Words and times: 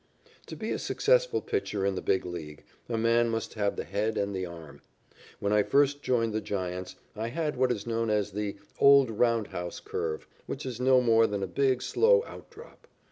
To 0.47 0.55
be 0.55 0.71
a 0.71 0.79
successful 0.79 1.41
pitcher 1.41 1.85
in 1.85 1.93
the 1.93 2.01
Big 2.01 2.25
League, 2.25 2.63
a 2.89 2.97
man 2.97 3.29
must 3.29 3.53
have 3.53 3.75
the 3.75 3.83
head 3.83 4.17
and 4.17 4.35
the 4.35 4.47
arm. 4.47 4.81
When 5.39 5.53
I 5.53 5.61
first 5.61 6.01
joined 6.01 6.33
the 6.33 6.41
Giants, 6.41 6.95
I 7.15 7.27
had 7.27 7.55
what 7.55 7.71
is 7.71 7.85
known 7.85 8.09
as 8.09 8.31
the 8.31 8.55
"old 8.79 9.11
round 9.11 9.49
house 9.49 9.79
curve," 9.79 10.27
which 10.47 10.65
is 10.65 10.81
no 10.81 11.01
more 11.01 11.27
than 11.27 11.43
a 11.43 11.45
big, 11.45 11.83
slow 11.83 12.23
outdrop. 12.25 12.87